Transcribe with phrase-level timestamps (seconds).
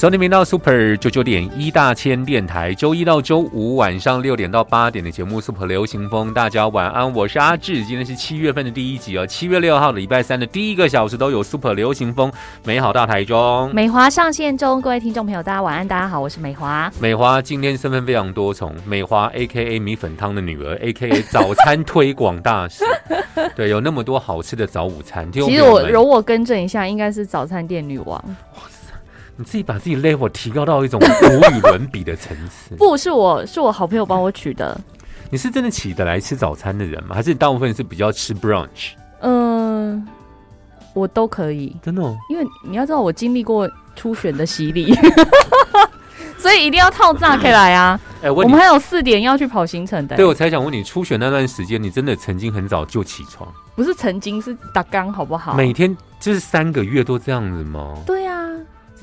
[0.00, 12.32] 收听频道 Super 九九点一大千电台，周一到周五晚上六点到八点的节目 Super 流行风，大家晚安，我是阿志，今天是七月份的第一集哦，七月六号的礼拜三的第一个小时都有 Super 流行风，
[12.64, 16.90] 美好大台中，美华上线中，各位听众朋友，大家晚安，大家好，我是美华。
[16.98, 22.86] 美华今天身份非常多重，美华 A K A 米粉汤的女儿，A K A 早餐推广大使，
[23.54, 25.30] 对，有那么多好吃的早午餐。
[25.30, 28.24] 其实我容我更正一下，应该是早餐店女王。
[29.40, 34.78] 你自己把自己 level 提高到一种无与伦比的层次， 不是我是我好朋友帮我取的。
[35.30, 37.14] 你是真的起得来吃早餐的人吗？
[37.14, 38.90] 还是大部分是比较吃 brunch？
[39.22, 40.06] 嗯，
[40.92, 42.02] 我都可以，真的。
[42.28, 43.66] 因为你要知道，我经历过
[43.96, 44.94] 初选的洗礼，
[46.36, 47.98] 所以一定要套炸开来啊！
[48.22, 50.16] 哎，我们还有四点要去跑行程的。
[50.16, 53.50] 对，我才想问你，初选那段时间，你真的曾经很早就起床？
[53.74, 55.54] 不是曾经，是打刚，好不好？
[55.54, 57.94] 每天就是三个月都这样子吗？
[58.04, 58.36] 对呀。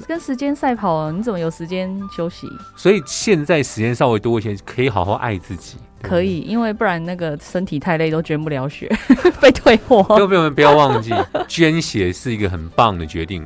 [0.06, 2.48] 跟时间赛跑，你怎么有时间休息？
[2.76, 5.78] 所以现在时间稍微多一些，可以好好爱自己。
[6.02, 8.88] 可以，因为不然那个身体太累，都捐不了血，
[9.42, 10.04] 被退货。
[10.04, 11.12] 各位朋友们，不要忘记，
[11.48, 13.44] 捐血是一个很棒的决定。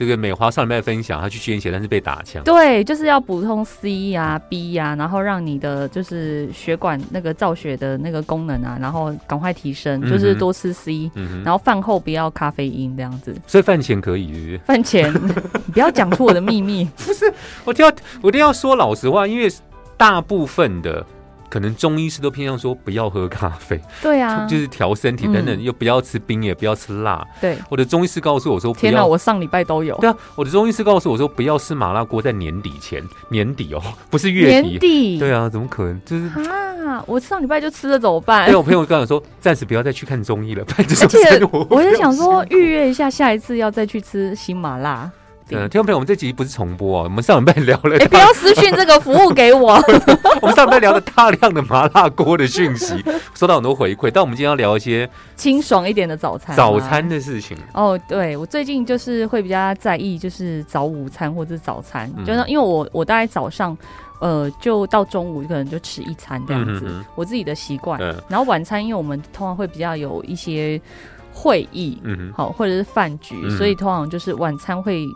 [0.00, 2.42] 这个美华上礼拜分享，他去捐血，但是被打枪。
[2.42, 11.10] 对，就是要补充 C 呀、B 呀，然后让你的就是血管那个造血的那个功能啊，然后赶快提升，就是多吃 C，
[11.44, 13.36] 然后饭后不要咖啡因这样子。
[13.46, 16.88] 所以饭前可以，饭前不要讲出我的秘密。
[16.96, 17.30] 不是，
[17.66, 19.52] 我一定要我一定要说老实话，因为
[19.98, 21.04] 大部分的。
[21.50, 27.26] 可能中医师都偏向说不要喝咖啡，对啊，就是调身体等等，又不要吃冰，也不要吃辣。
[27.40, 29.96] 对，我的中医师告诉我说，天哪，我上礼拜都有。
[29.98, 34.68] 对啊，我的中医师告诉我说，不要吃麻辣锅在年底前，年底哦， 不是月底。
[34.68, 35.18] 年底。
[35.18, 36.00] 对啊，怎么可能？
[36.04, 36.26] 就是
[36.86, 38.46] 啊，我上礼拜就吃了怎么办？
[38.46, 40.64] 对我朋友跟我说，暂时不要再去看中医了。
[40.78, 45.10] 而且我就想说，预约一下下一次要再去吃新麻辣。
[45.52, 47.96] 嗯，听众朋友，我们这集不是重播哦，我们上礼拜聊了。
[47.98, 49.74] 哎，不要私讯这个服务给我。
[50.40, 54.10] 我们上礼拜聊了大量的麻辣锅的讯息，收到很多回馈。
[54.10, 57.56] 但我们今天要聊一些清爽一点的早餐，早餐的事情。
[57.74, 63.76] 哦，对，我最近就是会比较在意，就是早午餐或者是早餐，就是因为我我大概早上，
[64.20, 68.00] 呃，就到中午可能就吃一餐这样子，我自己的习惯。
[68.28, 70.80] 然后晚餐，因为我们通常会比较有一些
[71.32, 75.08] 会议，嗯好，或者是饭局，所以通常就是晚餐会。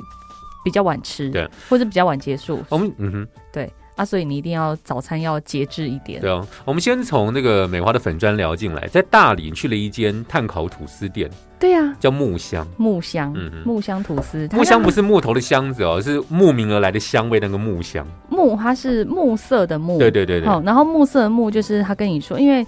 [0.65, 2.61] 比较晚吃，对，或者比较晚结束。
[2.71, 6.21] 我们嗯哼，对啊，所以你一定要早餐要节制一点。
[6.21, 11.31] 对啊，我们先从那个美华的粉砖聊进来，在大理去了一间炭烤吐司店。
[11.61, 12.67] 对呀，叫木香。
[12.77, 14.49] 木香，嗯嗯，木香吐司。
[14.53, 17.39] 木香不是木头的箱子哦，是慕名而来的香味。
[17.39, 19.99] 那个木香，木它是木色的木。
[19.99, 20.49] 对对对对。
[20.49, 22.67] 好，然后木色的木就是他跟你说，因为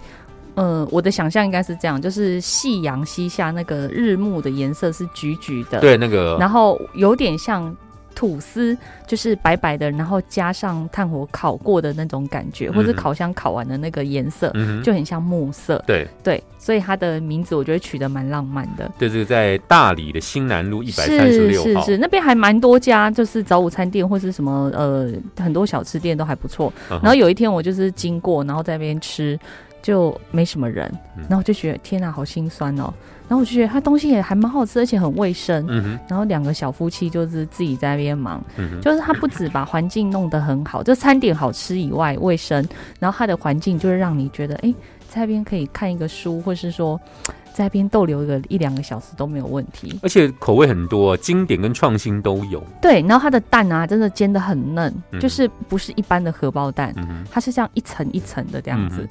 [0.55, 5.81] 呃，我的想象应该是这样，就是夕阳西下，那个日暮的颜色是橘橘的。
[5.81, 7.77] 对，那个，然后有点像。
[8.17, 14.51] 吐司就是白白的，然后加上炭火烤过的那种感觉，或者烤箱烤完的那个颜色，
[14.83, 15.81] 就很像木色。
[15.87, 18.91] 对对，所以它的名字我觉得取得蛮浪漫的。
[18.99, 26.73] 对，这个在大理的新南路一百三十六号，是是那边还蛮多家，就是早午餐店或是什么呃很多小吃店都还不错。
[26.89, 29.39] 然后有一天我就是经过，然后在那边吃，
[29.83, 30.91] 就没什么人，
[31.29, 32.91] 然后就觉得天哪，好心酸哦。
[33.29, 35.67] 然后我就觉得他东西也还蛮好吃，而且很卫生。
[35.69, 42.67] 嗯然后两个小夫妻就是自己在那边忙，嗯就是他不止把环境弄得很好，就餐点好吃以外，卫生，
[43.01, 44.73] 然后他的环境就是让你觉得，哎，
[45.09, 47.01] 在那边可以看一个书，或是说
[47.53, 49.99] 在那边逗留一个一两个小时都没有问题。
[50.03, 52.63] 而且口味很多，经典跟创新都有。
[52.81, 56.95] 对，然后它的蛋啊，真的煎的很嫩，就是不是一般的荷包蛋，
[57.31, 59.09] 它是这样一层一层的这样子。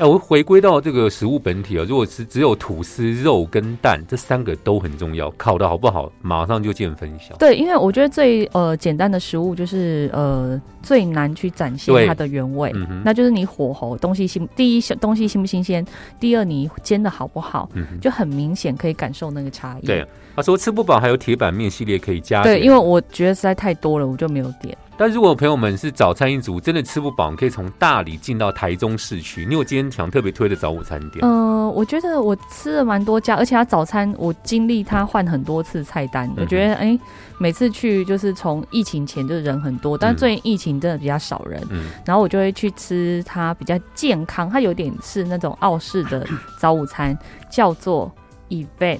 [0.00, 7.36] 哎，我回归到这个食物本体啊，如果是只有吐司、肉跟蛋这三个都很重要，烤的好不好，马上就见分晓。
[7.36, 12.72] 对，因为我觉得最呃简单的食物就是呃最难去展现它的原味，
[13.04, 15.84] 那就是你火候东西新，第一东西新不新鲜，
[16.18, 17.68] 第二你煎的好不好，
[18.00, 19.86] 就很明显可以感受那个差异。
[19.86, 20.02] 对，
[20.34, 22.42] 他说吃不饱还有铁板面系列可以加。
[22.42, 24.74] 对，因为我觉得实在太多了，我就没有点。
[25.00, 29.46] 但如果朋友们是早餐一族，真的吃不饱，可以从大理进到台中市区。
[29.46, 31.26] 你有今天想特别推的早午餐店？
[31.26, 37.00] 呃，我觉得我吃了蛮多家，而且他早餐我经历他换很多次菜单，我觉得哎，
[37.38, 46.26] 每次去就是从疫情前就是人很多，但最近疫情真的比较少人，嗯，然后我就会去吃它比较健康，它有点是那种澳式的
[46.58, 47.18] 早午餐，
[47.50, 48.12] 叫做
[48.50, 48.98] Event。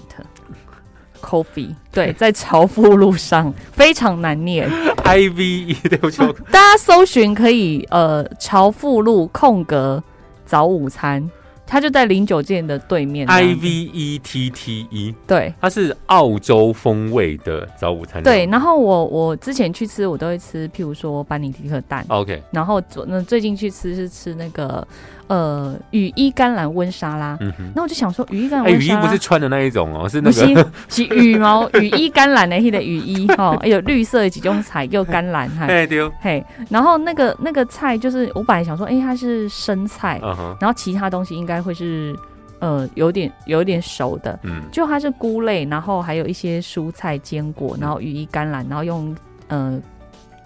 [1.20, 4.68] Coffee 对，在朝富路上非常难念
[5.04, 6.18] ，I V E 对不起，
[6.50, 10.02] 大家搜寻可以呃朝富路空格
[10.44, 11.30] 早午餐。
[11.72, 18.20] 它就在零九店的对面，I V E T T E，对，它是澳洲风味的早午餐。
[18.24, 22.42] 对，然后我我之前去吃，我都会吃，譬如说班尼迪克蛋，OK。
[22.50, 24.84] 然后那最近去吃是吃那个
[25.30, 27.70] 呃羽衣甘蓝温沙拉，嗯哼。
[27.74, 30.66] 那我就想说羽衣甘蓝，羽衣不是穿的那一种哦，是那个
[31.14, 36.44] 羽毛羽衣甘蓝的那的羽衣哈， 有绿色几种彩又甘蓝哈，嘿丢嘿。
[36.68, 40.20] 然后那个那个菜就是我本来想说，哎，它是生菜，
[40.58, 41.60] 然后其他东西应该。
[41.60, 42.16] 会是
[42.60, 49.14] 呃有点有点熟的，嗯，就它是菇类，然后还有一些蔬菜坚果，然后羽衣甘蓝，然后用
[49.48, 49.78] 呃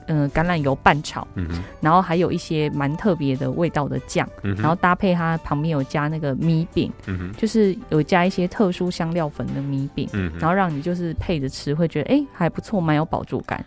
[0.07, 13.65] 呃橄榄油拌炒，嗯然后还有一些蛮特别的味道的酱，嗯，然后搭配它旁边有加那个米饼，嗯就是有加一些特殊香料粉的米饼，嗯，然后让你就是配着吃会觉得哎还不错，蛮有饱足感，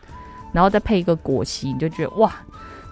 [0.51, 2.33] 然后再配一个果昔，你就觉得哇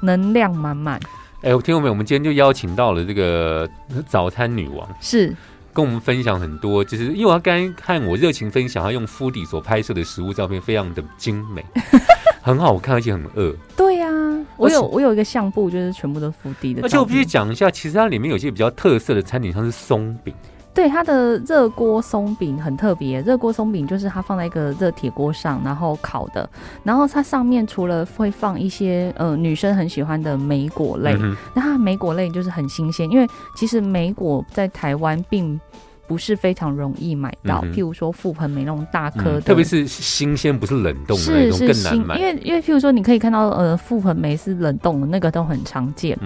[0.01, 0.99] 能量满满。
[1.41, 3.69] 哎，听众朋友，我们今天就邀请到了这个
[4.07, 5.31] 早餐女王，是
[5.75, 11.63] 跟我们分享很多，就是因为他刚看我热情分享，他用敷底所拍摄的食物照片，非常的精美，
[12.41, 13.53] 很好看，而且很饿。
[13.75, 14.09] 对呀，
[14.55, 16.81] 我有我有一个相簿，就是全部都敷地的。
[16.81, 20.33] 而且我必须讲一下，其实它里面有些比较特色的餐点，像是松饼。
[20.75, 26.47] 对它的热锅松饼很特别，热锅松饼就是它放在一个热铁锅上，然后烤的，
[26.83, 31.15] 然后它上面除了会放一些呃女生很喜欢的莓果类，
[31.53, 33.25] 那它莓果类就是很新鲜，因为
[33.55, 35.59] 其实莓果在台湾并。
[36.07, 42.17] 不是非常容易买到，譬如说覆盆梅那种大颗的，特别是新鲜不是冷冻的那种更难买。
[42.19, 46.17] 因为因为譬如说你可以看到呃覆盆梅是冷冻的那个都很常见，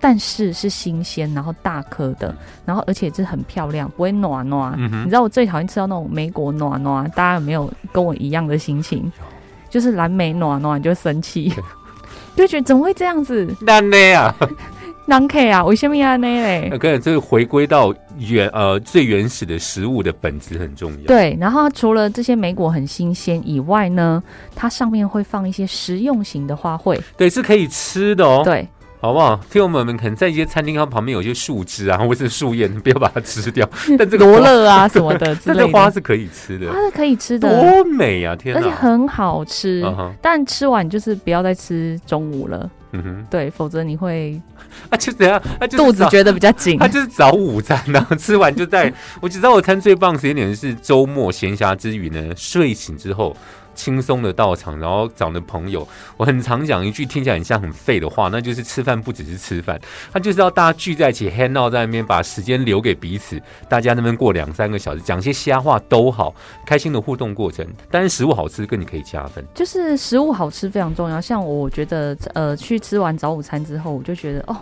[0.00, 2.34] 但是是新鲜然后大颗的，
[2.66, 4.78] 然后而且是很漂亮，不会暖暖。
[4.78, 9.10] 你知道我最讨厌吃到那种梅果暖暖，大家有没有跟我一样的心情？
[9.70, 11.50] 就是蓝莓暖暖就生气，
[12.36, 13.48] 就觉得怎么会这样子？
[13.62, 14.34] 难的呀。
[15.04, 16.68] 难克啊，为什么要那嘞？
[16.70, 21.06] 那跟这个回归到原呃最原始的食物的本质很重要。
[21.06, 24.22] 对，然后除了这些莓果很新鲜以外呢，
[24.54, 27.00] 它上面会放一些食用型的花卉。
[27.16, 28.42] 对，是可以吃的哦。
[28.44, 28.66] 对，
[29.00, 29.40] 好不好？
[29.50, 33.68] 听友们们可能在一些餐厅它旁边有些树枝啊，或者是树叶，不要把它吃掉。
[33.98, 38.36] 但这个罗勒啊什么的， 这花是可以吃的，花是可以吃的，多美啊！
[38.36, 39.84] 天，而且很好吃。
[40.20, 42.70] 但吃完就是不要再吃中午了。
[42.94, 44.40] 嗯哼，对，否则你会。
[44.90, 45.36] 啊，就怎样？
[45.60, 46.78] 啊，就肚子觉得比较紧。
[46.78, 48.92] 他就是早午餐， 然后吃完就在。
[49.20, 53.36] 我知道我餐最棒时间点是周末闲暇之余呢，睡醒之后。
[53.74, 55.86] 轻松的到场，然后找的朋友，
[56.16, 59.80] 我很常讲一句听起来很像很废的话，那就是吃饭不只是吃饭，
[60.12, 66.34] 他就是要大家聚在一起，hang out 在那边，把时间留给彼此，大家那边过两三个小时，讲些瞎话都好，
[66.66, 67.66] 开心的互动过程。
[67.90, 71.20] 但是食物好吃，跟你可以加分，就是食物好吃非常重要。
[71.20, 74.56] 像我觉得，呃，去吃完早午餐之后，我就觉得哦。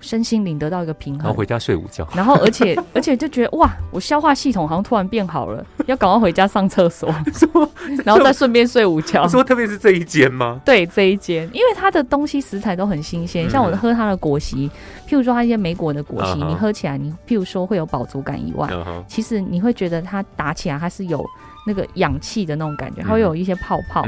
[0.00, 7.14] 身心灵得到一个平衡，然后回家睡午觉，然后而且 而且就觉得哇，我消化系统好像突然变好了，要赶快回家上厕所，
[8.04, 9.28] 然后再顺便睡午觉。
[9.28, 10.60] 说特别是这一间吗？
[10.64, 14.70] 对，这一间，因为它的东西食材都很新鲜，像我喝它的果昔，
[15.08, 18.68] 譬如说它一些莓果的果昔，你喝起来，你譬如说会有饱足感以外，
[19.06, 21.24] 其实你会觉得它打起来它是有
[21.66, 24.04] 那个氧气的那种感觉，它会有一些泡泡，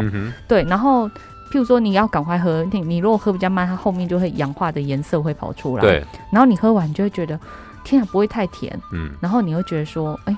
[0.49, 1.11] 对，然后。
[1.53, 5.83] 譬如说，你要赶快喝，你你如果喝比较慢，它后面就会氧化的颜色会跑出来。
[5.83, 7.39] 对，然后你喝完，你就会觉得，
[7.85, 8.77] 天啊，不会太甜。
[8.91, 10.35] 嗯，然后你会觉得说，哎。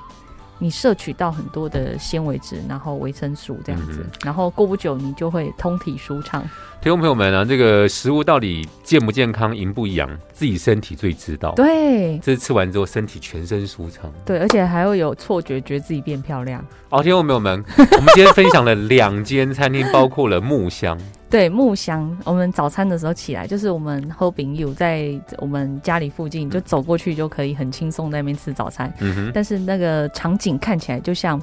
[0.59, 6.43] 你摄取到很多的纤维质，然后维生素这样子，然后过不久你就会通体舒畅。
[6.81, 11.53] 听众朋友们啊，这个食物到底健不健康、营不营养，自己身体最知道。
[11.53, 14.13] 对，这吃完之后身体全身舒畅。
[14.25, 16.63] 对，而且还会有错觉，觉得自己变漂亮。
[16.91, 20.99] 好，听众朋友们，我们今天分享了两间餐厅，包括了木香。
[21.31, 28.93] 对木箱，我们早餐的时候起来，就是我们 You 在我们家里附近，就走过去就可以很轻松在那边吃早餐。
[29.01, 29.31] 嗯哼。
[29.35, 31.43] 但是那个场景看起来就像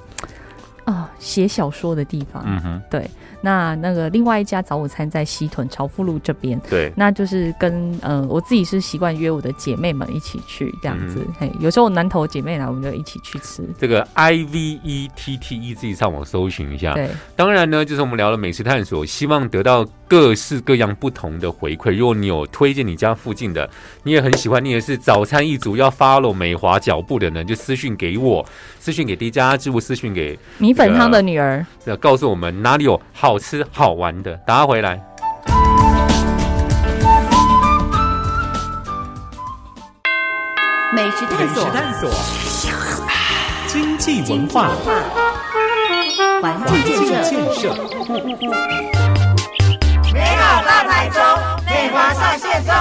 [0.86, 2.44] 啊写小说的地方。
[2.46, 2.82] 嗯哼。
[2.90, 3.10] 对，
[3.42, 11.26] 那那个另外一家早午餐在西屯朝富路这边，对，那就是跟呃我自己是习惯约我的姐妹们一起去这样子。
[11.40, 13.64] 嘿，有时候南投姐妹来，我们就一起去吃。
[13.80, 16.94] 这个 I V E T T E 自己上网搜寻一下。
[16.94, 21.96] 对，当然呢，就是我们聊了美食探索，希望得到各式各样不同的回馈。
[21.96, 23.70] 如果你有推荐你家附近的，
[24.04, 28.46] 你也很喜欢，你也是早餐一族要 follow 美华脚步的呢，就私讯给我，
[28.80, 35.00] 私讯给 D 家支付，私讯给米粉汤的女儿，要告诉我们哪里有好吃好玩的，打回来。
[40.94, 42.10] 美食探索，探索，
[43.68, 44.72] 经济文化，
[46.42, 47.24] 环境建
[47.56, 47.74] 设，
[50.14, 51.22] 美好大台中，
[51.66, 52.74] 美华上线中。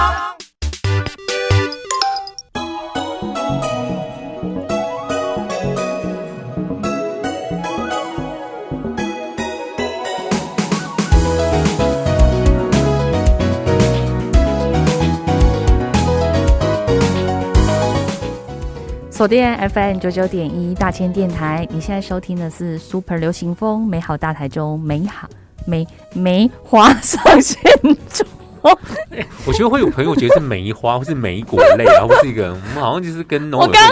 [19.21, 25.29] 锁定 FM 九九点一大千电台，你现在收听的是 Super 流行风美好大台中美好
[25.63, 25.85] 梅
[26.15, 27.61] 梅花上线
[28.09, 28.27] 中。
[29.45, 33.83] 我觉得会有朋友觉得是梅花或是梅果类啊，或是一个我们好像就是跟农我刚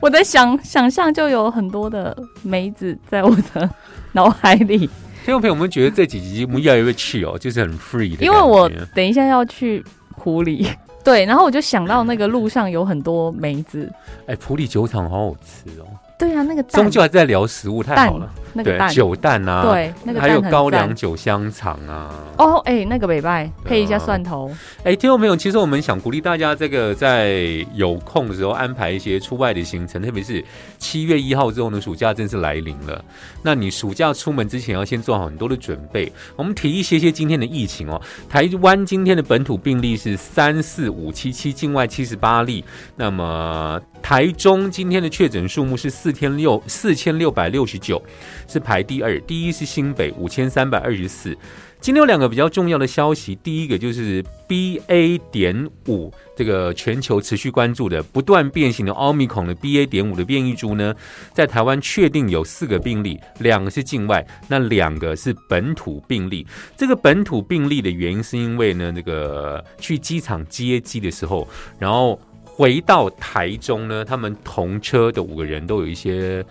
[0.00, 3.70] 我的想想象就有很多的梅子在我的
[4.10, 4.78] 脑海里。
[5.24, 9.84] 听众朋友们觉得这几集节目越来越 chill，就是很 free 的，因为我等一下要去
[10.16, 10.68] 湖里。
[11.04, 13.92] 对，然后我就想到那个路上有很多梅子。
[14.26, 15.84] 哎，普里酒厂好好吃哦。
[16.18, 18.28] 对啊，那个终究还在聊食物，太好了。
[18.54, 22.10] 那个蛋酒蛋啊，对，那个还有高粱酒香肠啊。
[22.38, 24.50] 哦，哎，那个北拜配一下蒜头。
[24.84, 30.42] 哎，听众朋友，其实我们想鼓励大家，这个在有空的时候安排一些出外的行程，特别是
[30.78, 33.04] 七月一号之后呢，暑假正式来临了。
[33.42, 36.10] 那你暑假出门之前要先做好很多的准备。
[36.36, 42.64] 我们提一些些今天的疫情哦，台湾今天的本土病例是三四五七七，境外七十八例。
[42.96, 48.00] 那么台中今天的确诊数目是四千六四千六百六十九。
[48.46, 51.36] 是排第二，第一是新北五千三百二十四。
[51.80, 60.94] 今天有两个比较重要的消息，第一个就是 B A 点五这个全球持续关注的不断变形的奥密克戎的 B A 点五的变异株呢，
[61.34, 66.46] 在台湾确定有四个病例，两个是境外，那两个是本土病例。
[66.74, 71.46] 这个本土病例的原因是因为呢，那个去机场接机的时候，
[71.78, 76.42] 然后回到台中呢，他们同车的五个人都有一些。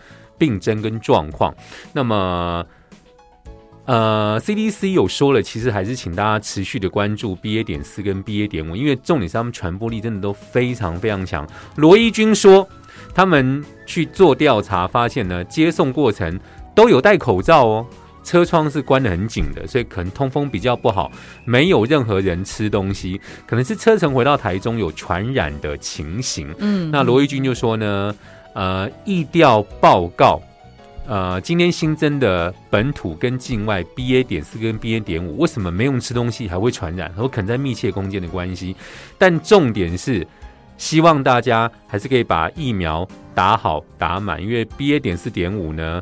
[0.44, 1.56] 病症跟状况，
[1.94, 2.66] 那么，
[3.86, 11.48] 呃，CDC 有说了，其实还是请大家持续的关注 BA 点四跟 BA 点五，因为重点是他们传播力真的都非常非常强。
[11.78, 12.68] 罗伊军说，
[13.16, 16.38] 他们去做调查，发现呢，接送过程
[16.76, 17.88] 都有戴口罩哦，
[18.22, 21.10] 车窗是关得很紧的，所以可能通风比较不好，
[21.46, 26.54] 没有任何人吃东西，可能是车程回到台中有传染的情形。
[26.58, 28.14] 嗯，那罗伊军就说呢。
[28.54, 30.40] 呃，疫调报告，
[31.08, 37.12] 呃，今天新增的本土跟境外 BA 点四跟 BA 点五，为什么没用吃东西还会传染？
[37.14, 38.76] 和可能在密切空间的关系。
[39.18, 40.26] 但重点是，
[40.78, 46.02] 希望大家还是可以把疫苗打好打满，因为 BA 点四点五呢，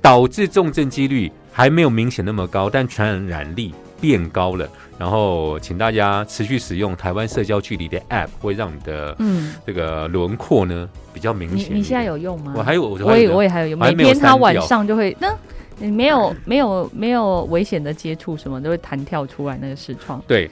[0.00, 4.68] 导致重症几率还没有明显那么高，但传染力变高了。
[5.02, 11.74] 然后，请大家持续使用台湾社交距离的 App，会让你的嗯这个轮廓呢比较明显。
[11.74, 12.54] 你你现在有用吗？
[12.56, 13.76] 我还有，我也我也还有用。
[13.80, 15.34] 每天他晚上就会，那
[15.78, 20.22] 你没有没有没有危险的接触什么，都会弹跳出来那个视窗。
[20.28, 20.48] 对。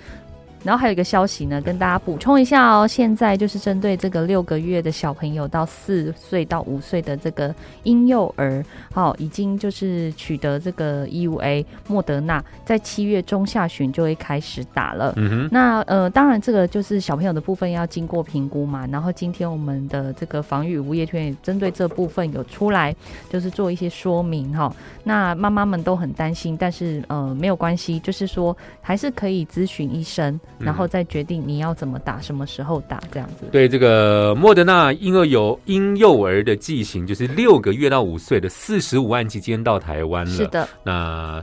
[0.62, 2.86] 然后还有一个消息呢，跟大家补充一下哦。
[2.86, 15.14] 现在就是针对这个六个月的小朋友到四岁到五岁的这个婴幼儿，好，已经就是取得这个 EUA 莫德纳，在七月中下旬就会开始打了。
[15.16, 15.48] 嗯哼。
[15.50, 18.86] 那呃，当然这个就是小朋友的部分要经过评估嘛。
[18.90, 22.94] 然后今天我们的这个防御无业圈也针对这部分有出来，
[23.30, 24.70] 就是做一些说明哈。
[25.04, 30.38] 那妈妈们都很担心，但是呃没有关系，就是说还是可以咨询医生。
[30.60, 33.46] 然后再决定你要怎么打，什么时候打，这样子。
[33.50, 40.30] 对这个莫德纳婴儿有婴幼儿的剂型，就是六个月到五岁的四十五万剂，今天到台湾了。
[40.32, 40.68] 是的。
[40.84, 41.42] 那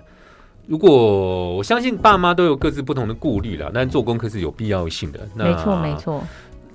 [0.67, 5.27] 如果我相信爸妈都有各自不同的顾虑了，但做功课是有必要性的。
[5.33, 6.23] 那没错，没错。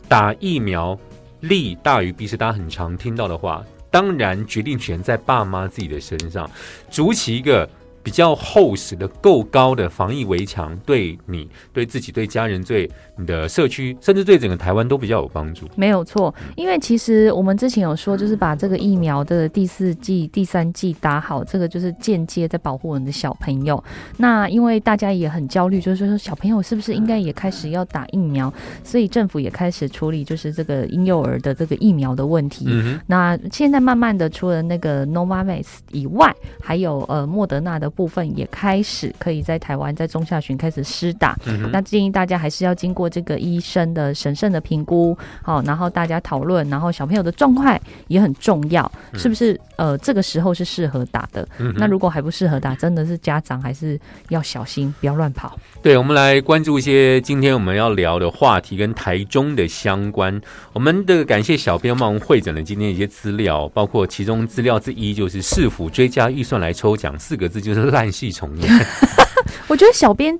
[0.08, 0.98] 打疫苗
[1.40, 6.50] 利大于弊是大家很常听到的话，当然决定权在爸妈自己的身上，
[6.90, 7.68] 筑起一个。
[8.02, 15.66] 比较厚实的、够高的防疫围墙，对你、对自己、对家人、对你的社区，甚至对整个台湾都比较有帮助。
[15.76, 23.82] 没有错，因为其实我们之前有说，就是把这个疫苗的第四季、第三季打好，这个就是间接在保护我们的小朋友。
[24.16, 32.64] 那因为大家也很焦虑，就是说小朋友是不是应该也开始要打疫苗，所以政府也开始处理就是这个婴幼儿的这个疫苗的问题。
[32.68, 41.36] 嗯，那现在慢慢的，除了那个 Novavax 以外，还有呃莫德纳的部分也开始可以在台湾在中下旬开始施打。
[41.46, 49.58] 嗯，那建议大家还是要经过这个医生的审慎的评估，好，然后大家讨论，然后小朋友的状况也很重要，是不是？
[49.82, 51.48] 呃，这个时候是适合打的。
[51.58, 53.98] 嗯那如果还不适合打，真的是家长还是
[54.28, 55.58] 要小心，不要乱跑。
[55.82, 60.40] 对，我们来关注一些今天我们要聊的话题跟台中的相关。
[60.72, 68.86] 我们的感谢小编帮我们会诊了今天一些资料，包括其中资料之一就是市府追加预算来抽奖，四个字就是烂戏重演，
[69.66, 70.38] 我觉得小编，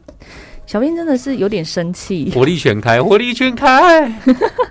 [0.67, 2.31] 小编真的是有点生气。
[2.35, 4.09] 火力全开，火力全开，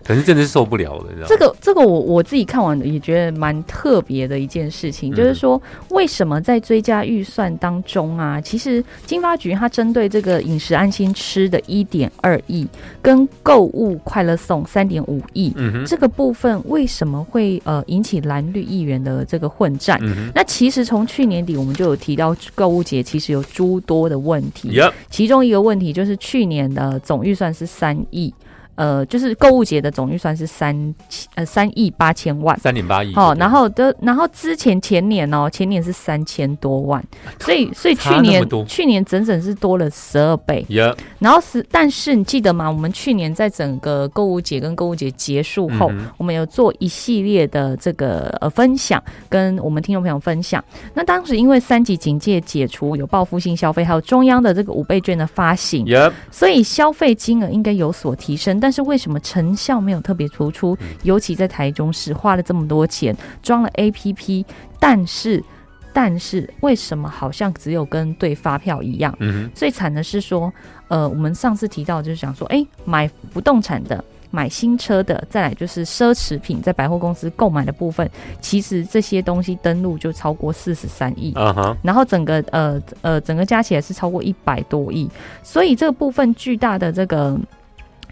[0.04, 1.28] 可是真的是受不了了，你知道吗？
[1.30, 12.68] 这个这个我我自己看完也觉得蛮特别的一件事情，嗯就是说为什么在追加预算当中啊，其实经发局它针对这个饮食安心吃的一点二亿
[13.02, 15.54] 跟购物快乐送三点五亿。
[15.86, 20.00] 这个部分为什么会呃引起蓝绿议员的这个混战？
[20.34, 24.80] 那其实从去年底我们就有提到购物节其实有诸多的问题
[25.10, 28.34] 其中一个问题就是去年的总预算是三亿，
[28.76, 30.96] 呃，就是购物节的总预算是三
[31.36, 32.58] 呃三亿八千万。
[32.60, 37.04] 三点八亿，好、对然后的，然后之前前年哦，前年是三千多万，
[37.40, 40.66] 所以所以去年去年整整是多了十二倍。
[41.20, 42.70] 然后是，但是你记得吗？
[42.70, 50.64] 我们去年在整个购物节跟购物节结束后，嗯我们有做一系列的这个呃分享，跟我们听众朋友分享。
[50.94, 55.86] 那当时因为三级警戒解除，有报复性消费，还有中央的这个五倍券的发行
[56.32, 58.60] 所以消费金额应该有所提升。
[58.62, 60.76] 但是为什么成效没有特别突出？
[60.80, 64.46] 嗯尤其在台中市花了这么多钱装了 APP，
[64.80, 65.44] 但是
[65.92, 69.14] 但是为什么好像只有跟对发票一样？
[69.20, 70.54] 嗯哼，最惨的是说，
[70.88, 74.02] 呃，我们上次提到就是想说，哎，买不动产的。
[74.34, 85.10] 买新车的，再来就是奢侈品，在百货公司购买的部分，其实这些东西登录就超过四十三亿，啊哈，然后整个呃呃整个加起来是超过一百多亿，
[85.44, 87.38] 所以这个部分巨大的这个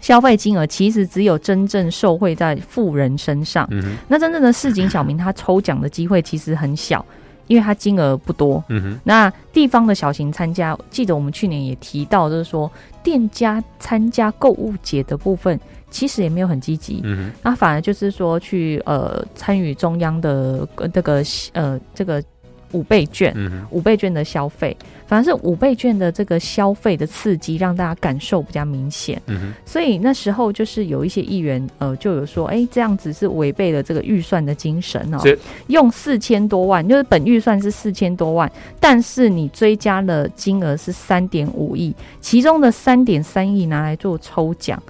[0.00, 3.66] 消费金额，其实只有真正受惠在富人身上。
[3.70, 7.04] 嗯，那真正的市井小民，他抽奖的机会其实很小，
[7.46, 8.62] 因为他金额不多。
[8.68, 12.70] 嗯哼，那地方的小型参加，记得我们去年也提到，就是说
[13.02, 15.58] 店家参加购物节的部分，
[15.90, 21.22] 其实也没有很积极，嗯哼，那反而就是说去呃参与中央的呃这个
[21.52, 22.22] 呃这个
[22.72, 23.32] 五倍券。
[23.36, 29.20] 嗯，五倍券的消费，反而是五倍券的这个消费的刺激，让大家感受比较明显。
[29.26, 35.38] 嗯，所以那时候就是有一些议员，呃，就有说，哎，这样子是违背了这个预算的精神哦是。
[35.68, 44.82] 用四千多万，就是本预算是四千多万，但是你追加了金额是三点五亿，其中的三点三亿拿来做抽奖，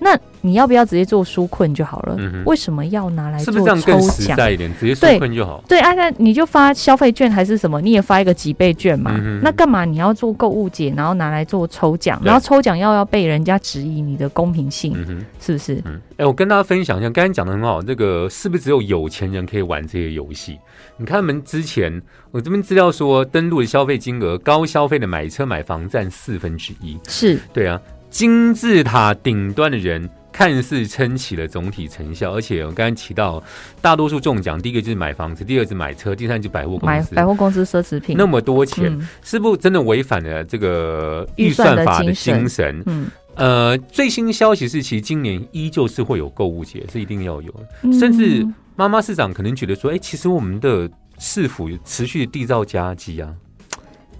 [0.00, 2.16] 那你要不要直接做纾困就好了？
[2.18, 4.16] 嗯为什么要拿来是做不是这样更抽奖？
[4.16, 4.72] 实在一点？
[4.78, 5.62] 直接对纾困就好。
[5.68, 7.80] 对啊，那你就发消费券还是什么？
[7.80, 9.12] 你也发一个几倍券嘛？
[9.22, 15.24] 嗯那干嘛你要做购物节，然后拿来做抽奖，然后抽奖要要被人家质疑你的公平性，嗯。
[15.40, 15.80] 是不是？
[15.84, 20.58] 嗯，哎、我跟大家分享一下，刚才讲的很好，这个是不是只有有钱人可以玩这些游戏？
[20.96, 26.98] 你看，我们之前我这边资料说，登录的消费金额，高消费的买车买房占四分之一。
[27.08, 33.42] 是对啊，金字塔顶端的人看似撑起了总体成效，而且我刚才提到，
[33.80, 37.14] 大多数中奖，第一个就是买房子，第二个是买车，第三就是百货公买司。
[37.14, 42.82] 百货公司奢侈品，那么多钱，嗯是不是真的违反了这个预预算法的精神？
[42.86, 47.54] 嗯，呃，最新消息是，其实今年依旧是会有购物节，是一定要有。
[47.82, 48.46] 嗯甚至
[48.76, 53.34] 妈妈市长可能觉得说，哎、其实我们的市府持续缔造加机啊，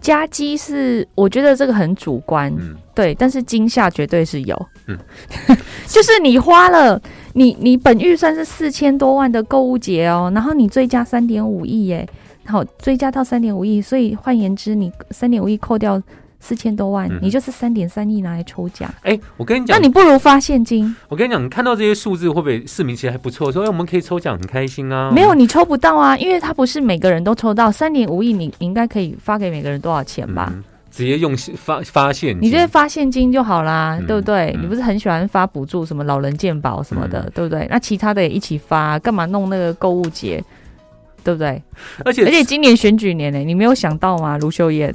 [0.01, 4.99] 加机是，我觉得这个很主观，嗯，对，但是惊吓绝对是有，嗯。
[5.87, 7.01] 就是你花了
[7.35, 12.09] 你你本预算是四千多万的购物节哦，然后你追加三点五亿耶，
[12.47, 16.01] 好追加到三点五亿，所以换言之，你三点五亿扣掉
[16.41, 23.53] 四千多万，嗯你就是三点三亿拿来抽奖，哎、我跟你讲，那你不如发现金，我跟你讲，你看到这些数字，会不会市民其实还不错？
[23.53, 25.11] 说，哎、我们可以抽奖，很开心啊。
[25.11, 30.51] 没有你抽不到啊，因为他不是每个人都抽到三点五亿，你你应该可以发给每个人多少钱吧？
[30.53, 34.53] 嗯直接用发发现金，你直接发现金就好啦，嗯对不对？
[34.57, 37.65] 嗯你不是很喜欢发补助，什么老人健保什么的，对不对？
[37.71, 40.43] 那其他的也一起发，干嘛弄那个购物节？
[41.23, 41.63] 对不对？
[42.05, 44.37] 而且而且今年选举年呢，你没有想到吗？
[44.39, 44.93] 卢秀燕，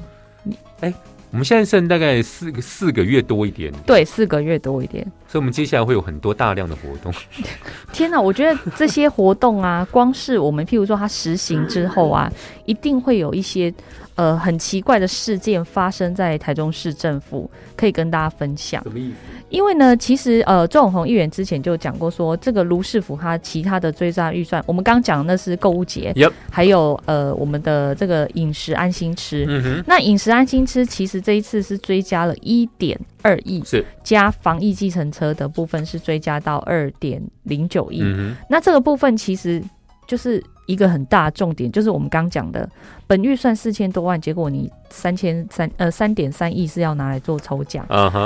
[1.35, 5.03] 我们现在剩大概四个四个月多一点，对，四个月多一点。
[5.27, 7.13] 所以我们接下来会有很多大量的活动。
[7.91, 12.31] 天哪，我觉得这些活动啊， 光是我们譬如说它实行之后啊，
[12.63, 13.73] 一定会有一些
[14.15, 18.81] 呃很奇怪的事件发生在台中市政府，可以跟大家分享。
[18.83, 19.15] 什么意思？
[19.55, 29.45] 因为呢，其实呃，周永红议员之前就讲过说，这个卢市府他其他的追加预算，我们刚刚讲的那是购物节 Yep 还有呃我们的这个饮食安心吃。
[29.47, 38.01] 嗯哼，那饮食安心吃其实这一次是追加了一点二亿，是，加防疫计程车的部分是追加到二点零九亿。
[38.03, 39.63] 嗯那这个部分其实
[40.05, 42.69] 就是一个很大的重点，就是我们刚讲的，
[43.07, 47.85] 本预算四千多万，结果你三千三呃三点三亿是要拿来做抽奖。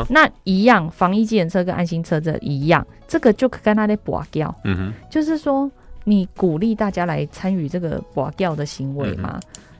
[0.09, 5.69] 那一样，防疫计程车跟安心车这一样，这个就跟他的拔掉，嗯哼，就是说
[6.03, 9.39] 你鼓励大家来参与这个拔掉的行为嘛。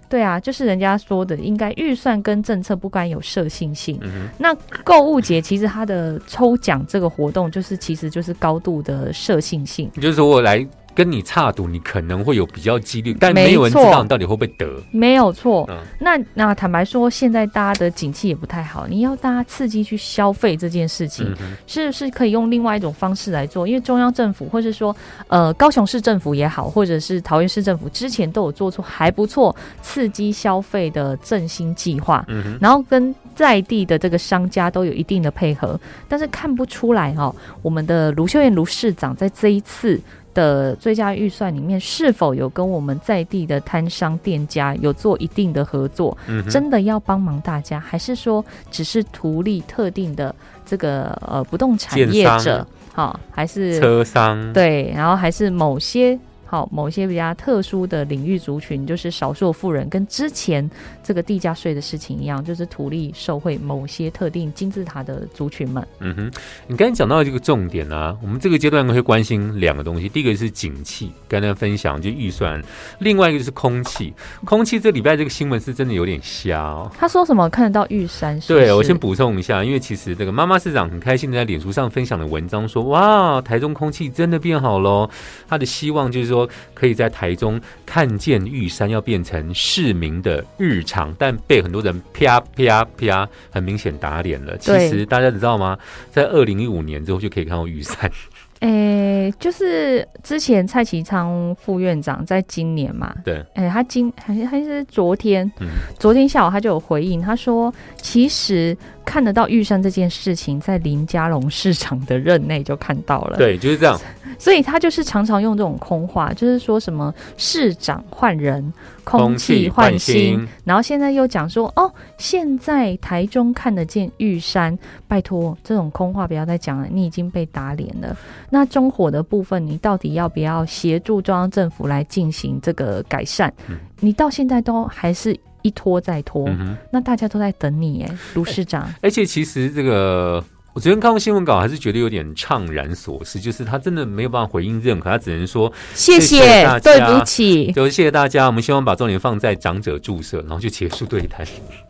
[0.09, 4.01] 对啊，就是人家说的，应该预算跟政策不该有设性性。
[4.39, 4.51] 那
[4.83, 9.87] 购物节其实它的抽奖这个活动，就是其实就是高度的设性性。
[10.01, 10.67] 就是说我来
[10.99, 14.67] 跟你差赌，你可能会有比较几率，但没没有人知道你到底会不会得。
[14.91, 23.65] 没有错，嗯那那坦白说，现在大家的景气也不太好，你要大家刺激去消费这件事情，嗯，是不是可以用另外一种方式来做？
[23.65, 24.93] 因为中央政府或是说
[25.29, 39.97] 呃高雄市政府也好，或者是桃园市政府之前都有做出还不错刺激消费的振兴计划，嗯，然后跟在地的这个商家都有一定的配合，但是看不出来哦，我们的卢秀燕卢市长在这一次。
[40.33, 46.17] 的最佳预算里面是否有跟我们在地的摊商店家有做一定的合作？
[46.27, 50.33] 嗯，真的要帮忙大家，还是说只是图利特定的
[50.65, 52.65] 这个呃不动产业者？
[52.93, 60.67] 好、还是车商，对，然后还是某些好某些比较特殊的领域族群，就是少数富人，跟之前
[61.03, 65.87] 这个地价税的事情一样，就是土地受惠某些特定金字塔的族群们。
[65.99, 66.31] 嗯哼，
[66.65, 72.59] 你刚才讲到这个重点啊，我们这个阶段会关心两个东西，第一个是景气，跟大家分享就预算，
[72.97, 74.11] 另外一个就是空气。
[74.43, 76.91] 空气这礼拜这个新闻是真的有点瞎哦。
[76.97, 78.53] 他说什么看得到玉山是是？
[78.55, 85.07] 对，我先补充一下，因为其实这个妈妈市长很开心的在脸书上分享的文章说，哇，台中空气真的变好喽。
[85.47, 86.38] 他的希望就是说，
[86.73, 94.57] 可以在台中看见玉山要变成市民的日常，但被很多人啪啪啪很明显打脸了。
[94.57, 95.77] 其实大家知道吗？
[96.11, 98.11] 在二零一五年之后就可以看到玉山。
[98.59, 108.75] 诶，就是之前蔡其昌副院长在今年嘛，对，诶，他今还是还是昨天，嗯昨天下午他就有回应，他说其实
[109.09, 113.99] 看得到玉山这件事情，在林佳龙市长的任内就看到了，，对，就是这样。
[114.37, 118.71] 所以他就是常常用这种空话，就是说什么市长换人，
[119.03, 128.15] 空气换新，然后现在又讲说哦，现在台中看得见玉山，拜托这种空话不要再讲了，你已经被打脸了。
[128.49, 133.51] 那中火的部分，你到底要不要协助中央政府来进行这个改善？
[133.67, 136.77] 嗯你到现在都还是一拖再拖，嗯。
[136.91, 138.91] 那大家都在等你哎，卢市长。
[139.01, 140.43] 而且其实这个，
[140.73, 151.45] 我昨天看过新闻稿，还是觉得有点怅然所失，就是他真的没有办法回应任何，他只能说谢谢谢大家对不起，就是谢谢大家，我们希望把重点放在长者注射，然后就结束对谈。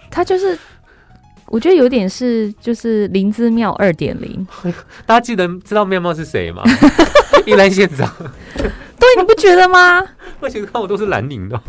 [0.09, 0.57] 他就是。
[1.51, 4.47] 我觉得有点是就是灵芝庙二点零，
[5.07, 6.61] 大家记得知道面貌是谁吗？
[7.47, 8.07] 一兰县长，
[8.55, 9.99] 对，你不觉得吗？
[10.41, 11.59] 而且看我都是蓝领的，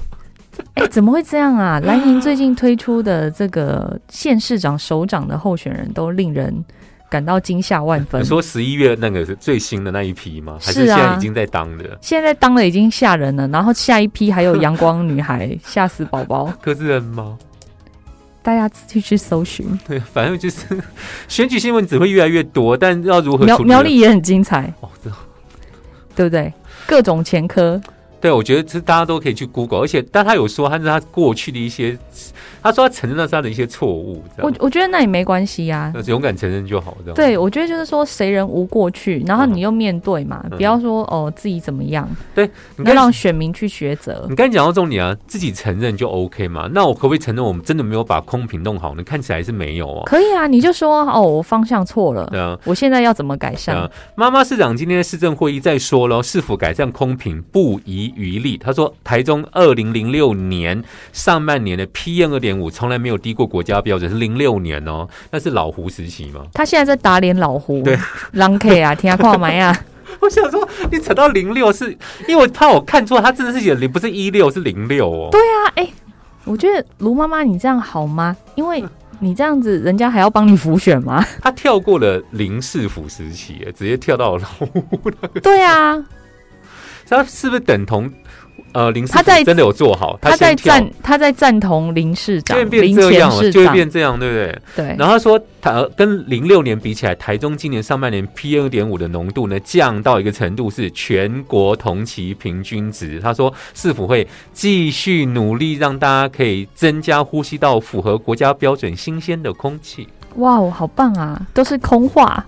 [0.74, 1.80] 哎、怎么会这样啊？
[1.80, 6.64] 蓝营最近推出的这个县市长、首长的候选人都令人
[7.08, 8.24] 感到惊吓万分你。
[8.26, 10.58] 说十一月那个是最新的那一批吗？
[10.60, 11.98] 还是啊现在已经在当的？
[12.00, 16.52] 现在当了已经吓人了，然后下一批还有阳光女孩， 吓死宝宝。
[16.60, 17.38] 可是人吗？
[18.42, 19.78] 大家自己去搜寻。
[19.86, 20.66] 对，反正就是
[21.28, 24.88] 选举新闻只会越来越多，但要如何苗苗栗也很精彩，哦，
[26.16, 26.52] 对不对？
[26.86, 27.80] 各种前科，
[28.20, 31.98] 对，我觉得这大家都可以去 Google，而且但他有说他是他过去的一些，
[32.62, 37.14] 他说他承认了是他的一些错误，我我觉得那也没关系呀、那勇敢承认就好，这样。
[37.14, 44.34] 对，我觉得就是说谁人无过去，然后你又面对嘛，嗯不要说哦自己怎么样，对你要让选民去抉择你。
[44.34, 46.68] 刚才讲到重点啊，自己承认就 OK 嘛？
[46.72, 49.02] 那我可不可以承认我们真的没有把空瓶弄好呢？
[49.02, 50.02] 看起来是没有哦。
[50.06, 53.90] 可以啊，你就说哦，我方向错了，对啊，我现在要怎么改善啊？。
[54.14, 58.56] 妈妈市长今天的市政会议在说了，是否改善空瓶不遗余力。
[58.58, 66.42] 他说，台中二零零六年上半年的 PM 二点五从来没有低过国家标准，是零六年哦，那是老胡时期吗？
[66.54, 67.98] 他现在在打脸老胡，对，
[68.32, 69.76] 狼 K 啊， 听他看买啊，
[70.20, 71.90] 我想说，你扯到零六是
[72.26, 75.28] 因为我怕我看错，他真的是写零，不是一六，是零六哦。
[75.30, 75.88] 对啊，哎、
[76.44, 78.36] 我觉得卢妈妈你这样好吗？
[78.54, 78.84] 因为
[79.18, 81.24] 你这样子，人家还要帮你浮选吗？
[81.42, 86.02] 他跳过了林氏府时期，直接跳到了老屋那个，对啊，
[87.08, 88.10] 他是不是等同
[88.72, 90.18] 呃林氏他在真的有做好？
[90.20, 94.62] 他在赞他在赞同林市长就会，变林这样了，就会变这样，对不对？
[94.76, 103.20] 对，然后他说，他呃跟零六年比起来，台中今年上半年 PM 二点五的浓度呢降到一个程度是全国同期平均值。
[103.20, 110.08] 他说，市府会继续努力，让大家可以增加呼吸到符合国家标准新鲜的空气。
[110.36, 112.46] 哇哦，好棒啊，都是空话，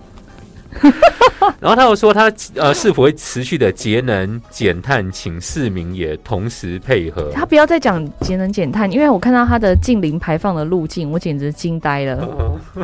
[1.59, 7.31] 然后他又说，他呃是否会持续的节能减碳，请市民也同时配合。
[7.33, 12.27] 他不要再讲节能减碳，因为我看到他的近零排放的路径，我简直惊呆了。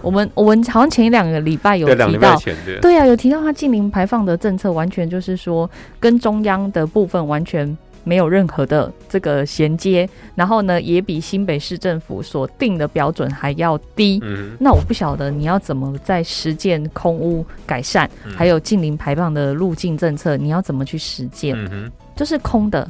[0.01, 2.39] 我们我们好像前一两个礼拜有提到，
[2.81, 7.77] 对啊，有提到他近零排放的政策，完全就是说跟中央的部分完全
[8.09, 14.19] 没有任何的这个衔接，然后呢，也比新北市政府所定的标准还要低。
[14.23, 21.55] 嗯那我不晓得你要怎么在实践空污改善，嗯还有近零排放的路径政策，你要怎么去实践？
[21.55, 21.91] 嗯哼。
[22.19, 22.85] 就是空的，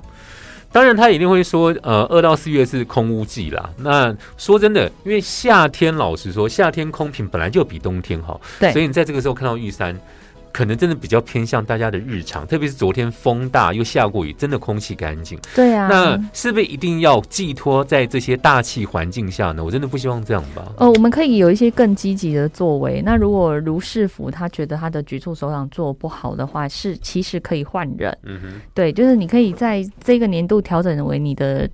[0.71, 3.69] 当然，他一定会说，呃，二到四月是空屋季啦。
[3.77, 9.95] 那说真的，因为夏天，老实说，夏天空品本来就比冬天好，对所以你在这个时候看到玉山，
[10.51, 15.39] 可能真的比较偏向大家的日常，特别是昨天风大又下过雨，真的空气干净。
[15.55, 15.88] 对啊。
[15.88, 19.63] 那是不是一定要寄托在这些大气环境下呢？
[19.63, 20.71] 我真的不希望这样吧。
[20.77, 23.01] 呃，我们可以有一些更积极的作为。
[23.05, 28.15] 那如果卢市府他觉得他的局处首长做不好的话，是其实可以换人。
[28.23, 31.69] 嗯哼，对，就是你可以在这个年度调整为你的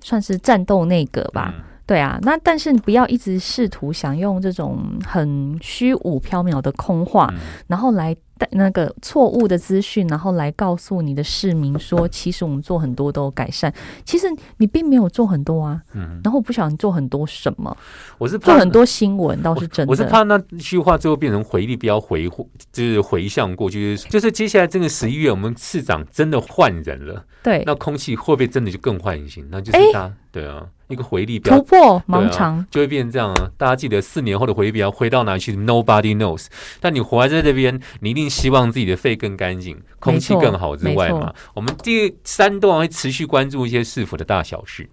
[0.00, 1.54] 算是战斗内阁吧。
[1.56, 13.72] 嗯对啊，那但是你不要一直试图想用这种很虚无缥缈的空话，嗯然后来带那个错误的资讯，然后来告诉你的市民说，其实我们做很多都有改善，
[14.04, 15.80] 其实你并没有做很多啊。
[15.92, 17.76] 嗯，然后我不晓得你做很多什么，
[18.18, 19.90] 我是怕做很多新闻倒是真的。
[19.90, 22.28] 我是怕那句话最后变成回力标回，
[22.72, 29.46] 就是回向过去，就是就是接下来这个十一月，我们市长真的换人了，对那空气会不会真的就更换新？
[29.50, 32.66] 那就是哎大家、对啊，一个回力表突破盲肠。
[32.68, 33.46] 就会变成这样啊！
[33.56, 36.46] 大家记得四年后的回力表回到哪去？Nobody knows。
[36.80, 41.32] 但你活在这边，你一定希望自己的肺更干净，空气更好之外没嘛。
[41.54, 44.90] 我们第三段会持续关注一些市府的大小事。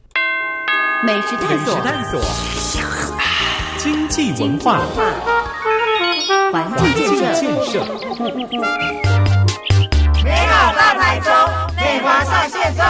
[1.03, 2.21] 美食探索，探索，
[3.79, 4.81] 经济文化，
[6.51, 7.83] 环境建设，建设，
[10.23, 11.33] 美好大台中，
[11.75, 12.85] 内华上线中。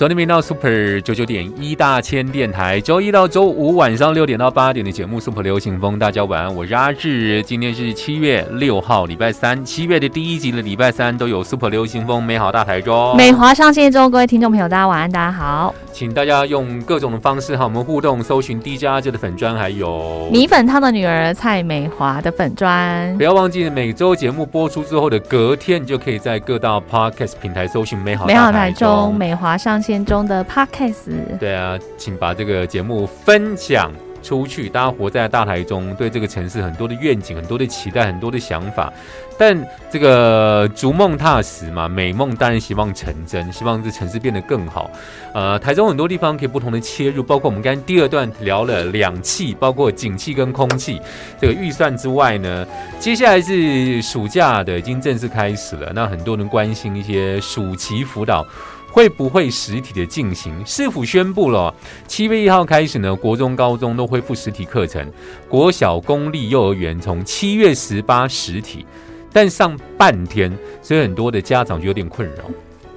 [0.00, 7.42] 昨天频道 Super 九九点一大千电台，周一到周五晚上六点到八点的节目 Super 流行风，大家晚安，我是阿志。
[7.42, 13.14] 今天是七月六号，礼拜三，七月的第一集的礼拜三都有 Super 流行风美好大台中。
[13.14, 15.74] 美华上线中，各位听众朋友，大家晚安，大家好。
[15.92, 31.38] 请大家用各种的方式和我们互动，搜寻 DJ 阿志的粉砖，还有米粉汤的女儿蔡美华的粉砖不，要忘记每周节目播出之后的隔天，你就可以在各大 Podcast 平台搜寻美好美好台中美华上线中的 Podcast。
[31.38, 33.90] 对啊，请把这个节目分享
[34.22, 34.68] 出去。
[34.68, 38.92] 大家活在大台中，对这个城市很多的愿景、很多的期待、很多的想法。
[39.38, 39.58] 但
[39.90, 44.90] 这个逐梦踏实嘛，美梦当然希望成真，希望这城市变得更好。
[45.32, 51.00] 呃，台中很多地方可以不同的切入，包括我们刚才第二段聊了两气，包括景气跟空气
[51.40, 52.66] 这个预算之外呢，
[52.98, 55.90] 接下来是暑假的已经正式开始了。
[55.94, 58.46] 那很多人关心一些暑期辅导。
[58.90, 60.52] 会不会实体的进行？
[60.66, 61.72] 市府宣布了，
[62.06, 65.06] 七月一号开始呢，国中、高中都恢复实体课程，
[65.48, 68.84] 国小公立幼儿园从七月十八实体，
[69.32, 72.44] 但上半天，所以很多的家长就有点困扰。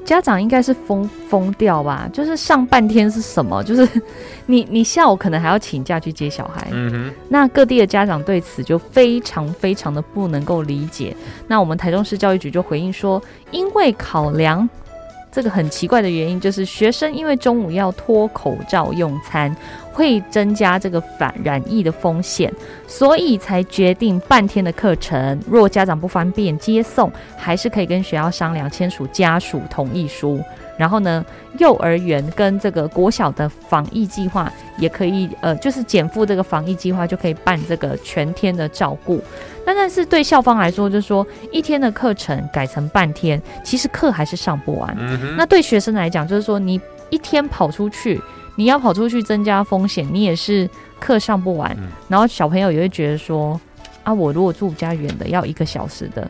[0.03, 2.09] 家长应该是疯疯掉吧？
[2.11, 3.63] 就是上半天是什么？
[3.63, 3.87] 就是
[4.45, 11.15] 你你下午可能还要请假去接小孩，嗯哼，那各地的家长对此就非常非常的不能够理解。
[11.47, 14.67] 那我们台中市教育局就回应说，因为考量
[15.33, 19.53] 这个很奇怪的原因，就是学生因为中午要脱口罩用餐，
[19.91, 22.53] 会增加这个反染疫的风险，
[22.87, 25.41] 所以才决定半天的课程。
[25.49, 30.39] 若家长不方便接送，还是可以跟学校商量签署家属同意书。
[30.77, 31.23] 然后呢，
[31.59, 39.21] 幼儿园跟这个国小的防疫计划也可以，呃，就是减负这个防疫计划就可以办这个全天的照顾。
[39.65, 44.95] 那但是对校方来说，就是说一天的课程改成半天，其实课还是上不完。
[44.99, 46.81] 嗯，那对学生来讲，就是说你
[47.11, 48.19] 一天跑出去，
[48.55, 50.67] 你要跑出去增加风险，你也是
[50.99, 53.59] 课上不完，嗯然后小朋友也会觉得说，
[54.03, 56.29] 啊，我如果住比较远的，要一个小时的，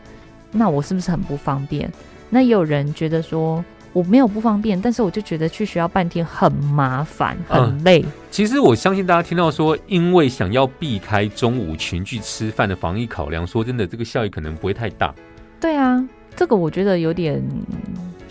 [0.51, 1.89] 那我是不是很不方便？
[2.29, 3.63] 那也有人觉得说。
[3.93, 8.03] 我没有不方便，但是我就觉得去学校半天很麻烦，很累。
[8.32, 15.13] 其实我相信大家听到说，因为想要避开中午群聚吃饭的防疫考量，说真的，这个效益可能不会太大。
[15.62, 16.03] 对啊，
[16.36, 17.41] 这个我觉得有点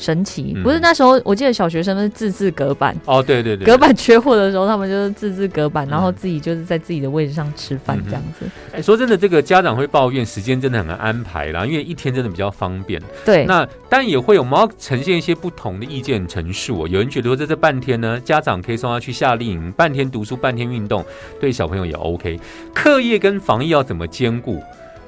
[0.02, 0.52] 神奇。
[0.56, 8.44] 嗯不是那时候，我记得小学生们是自制隔板，哦，对对对，隔板缺货的时候，他们就是自制隔板，嗯然后自己就是在自己的位置上吃饭这样子。
[8.72, 13.00] 哎，说真的，这个家长会抱怨时间真的很难安排啦，因为一天真的比较方便。
[13.24, 16.88] 对，那当然也会有，我们要呈现一些不同的意见陈述、哦。
[16.88, 21.04] 有人觉得说，在这半天呢，家长可以送他去夏令营，半天读书，半天运动，
[21.40, 22.38] 对小朋友也 OK。
[22.74, 24.62] 课业跟防疫要怎么兼顾？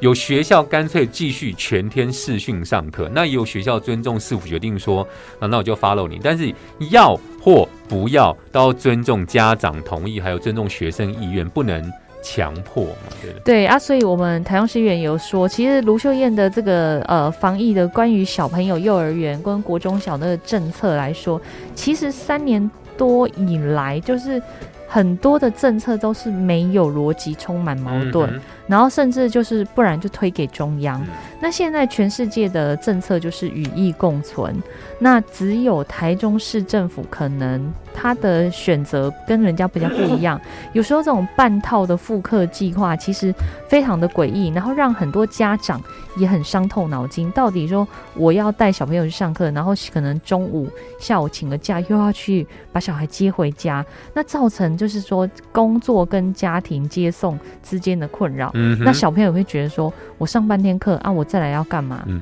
[0.04, 5.00] 有学校干脆继续全天视讯上课，那也有学校尊重市府决定说，
[5.40, 6.20] 啊，那我就 follow 你。
[6.22, 6.54] 但是
[6.90, 11.90] 要或不要，都要尊重家长同意，还有尊重学生意愿，不能
[12.22, 13.42] 强迫嘛，对不对？
[13.44, 21.40] 对啊，所以我们台中市议员有说，其实卢秀燕的这个呃防疫的关于小朋友幼儿园跟国中小的政策来说，
[21.74, 24.42] 其实三年多以来，就是
[24.86, 28.28] 很多的政策都是没有逻辑，充满矛盾。
[28.28, 31.03] 嗯然后甚至就是不然就推给中央。
[31.03, 31.09] 嗯
[31.40, 34.57] 那现在全世界的政策就是与疫共存，
[34.98, 40.40] 那只有台中市政府可能他的选择跟人家比较不一样。
[40.72, 43.35] 有时候这种半套的复课计划其实
[43.68, 45.79] 非常的诡异，然后让很多家长
[46.16, 47.31] 也很伤透脑筋。
[47.33, 50.66] 到底说我要带小朋友去上课，然后可能中午、
[50.98, 58.50] 下午请个假，又要去把小孩接回家，那造成就是说工作跟家庭接送之间的困扰。
[58.54, 62.02] 嗯那小朋友会觉得说，我上半天课啊，我再来要干嘛？
[62.06, 62.20] 嗯，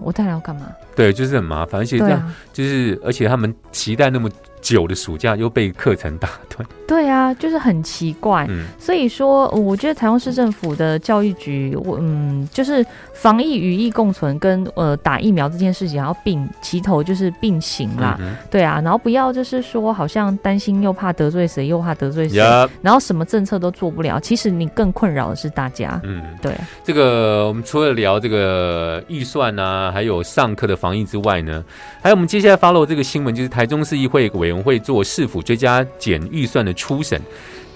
[0.00, 0.62] 我再来要干嘛？
[0.94, 4.30] 对，就是很麻烦，而且这样、啊，就是，而且他们期待那么
[4.62, 6.66] 久的暑假又被课程打断。
[6.86, 8.46] 对啊，就是很奇怪。
[8.48, 18.16] 嗯所以说，呃我觉得台中市政府的教育局，我嗯，就是防疫与疫共存跟呃打疫苗这件事情然后并齐头，就是并行啦。
[18.20, 22.38] 嗯对啊，然后不要就是说好像担心又怕得罪谁，又怕得罪谁，
[22.82, 24.20] 然后什么政策都做不了。
[24.20, 26.00] 其实你更困扰的是大家。
[26.04, 26.52] 嗯，对，
[26.84, 31.64] 这个我们除了聊这个预算啊，还有上课的防疫之外呢，
[32.02, 37.20] 还有我们接下来 follow 这个新闻，就是台中市议会委员会做市府追加减预算的初审。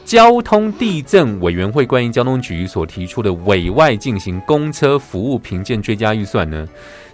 [0.05, 6.65] 交通地震委员会关于交通局所提出的委外进行公车服务评鉴追加预算呢，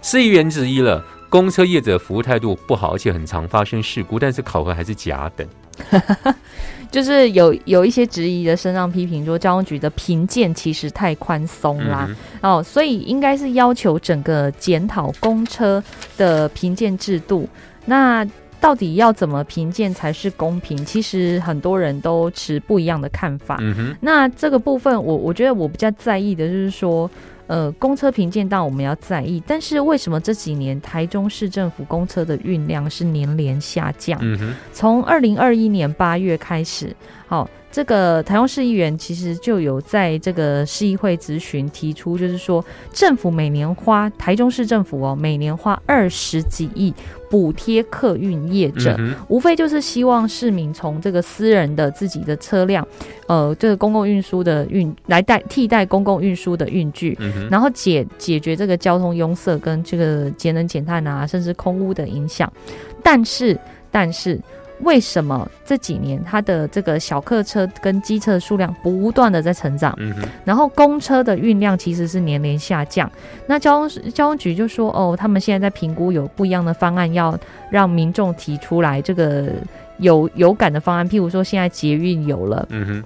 [0.03, 5.47] 市议员之一了公车业者服务态度不好，而且很常发生事故，但是考核还是甲等。
[6.91, 12.05] 就是有有一些质疑的声浪批评说，交通局的评鉴其实太宽松啦。
[12.07, 15.83] 嗯哦，所以应该是要求整个检讨公车
[16.15, 17.49] 的评鉴制度。
[17.85, 18.23] 那
[18.63, 20.85] 到底要怎么评鉴才是公平？
[20.85, 23.57] 其实很多人都持不一样的看法。
[23.59, 27.11] 嗯哼，那这个部分我，我觉得我比较在意的就是说，
[27.47, 34.17] 呃，公车评鉴当然我们要在意，但是为什么这几年台中市政府公车的运量是年年下降？
[34.21, 36.95] 嗯哼，从二零二一年八月开始，
[37.27, 46.93] 好、这个台中市议员其实就有在这个市议会咨询提出，就是说政府每年花台中市政府哦，每年花二十几亿
[47.31, 48.95] 补贴客运业者。
[48.99, 52.87] 嗯，无非就是希望市民从这个私人的自己的车辆，
[53.25, 62.53] 呃，这个公共运输的运来代替代公共运输的运具，嗯，然后解解决这个交通拥塞跟这个节能减碳啊，甚至空污的影响。
[63.01, 63.59] 但是，
[63.89, 64.39] 但是
[64.83, 70.13] 为什么这几年它的这个小客车跟机车的数量不断的在成长，嗯，
[70.45, 73.11] 然后公车的运量其实是年年下降？
[73.47, 77.37] 那交通交通局就说，哦，他们现在在评估有不一样的方案，要
[77.69, 79.49] 让民众提出来这个
[79.97, 82.65] 有有感的方案，譬如说现在捷运有了。
[82.69, 83.03] 嗯哼，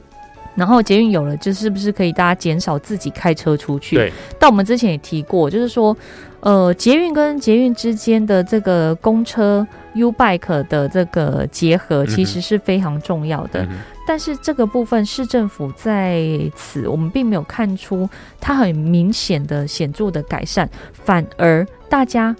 [0.55, 3.95] 然后捷运有了，就是不是可以大家减少自己开车出去？
[3.95, 4.11] 对。
[4.39, 5.95] 但我们之前也提过，就是说，
[6.41, 13.63] 呃，捷运跟捷运之间的这个公车 U Bike 的这个结合，其实是非常重要的。
[13.63, 13.69] 嗯
[14.09, 16.23] 但是这个部分市政府在
[16.55, 22.33] 此，我们并没有看出它很明显的显著的改善，反而大家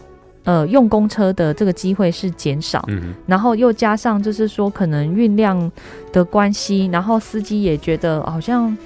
[0.45, 2.85] 呃用公车的这个机会是减少。
[2.87, 5.69] 嗯，然后又加上就是说可能运量
[6.13, 8.77] 的关系，然后司机也觉得好像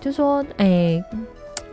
[0.00, 1.00] 就说诶，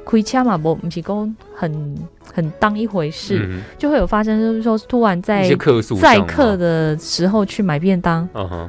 [0.04, 1.98] 亏车嘛，不不是讲很
[2.34, 3.62] 很当一回事，嗯。
[3.78, 5.44] 就会有发生就是说突然在
[6.00, 8.28] 载客，的时候去买便当，